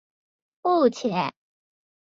[0.03, 0.03] 他
[0.67, 1.11] 是我父亲